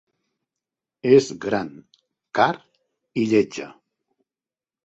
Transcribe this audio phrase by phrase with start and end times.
[1.09, 1.69] És gran,
[2.39, 2.49] car,
[3.25, 3.69] i lletja.